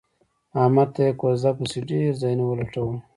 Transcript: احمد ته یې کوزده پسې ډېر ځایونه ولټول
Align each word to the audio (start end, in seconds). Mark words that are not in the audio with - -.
احمد 0.61 0.87
ته 0.95 1.01
یې 1.05 1.11
کوزده 1.21 1.51
پسې 1.57 1.79
ډېر 1.89 2.11
ځایونه 2.21 2.43
ولټول 2.47 2.95